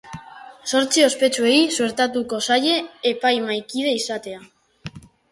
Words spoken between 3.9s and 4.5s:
izatea.